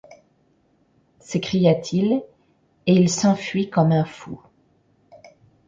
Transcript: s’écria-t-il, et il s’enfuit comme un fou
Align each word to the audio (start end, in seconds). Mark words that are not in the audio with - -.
s’écria-t-il, 1.19 2.23
et 2.87 2.93
il 2.95 3.07
s’enfuit 3.07 3.69
comme 3.69 3.91
un 3.91 4.03
fou 4.03 4.41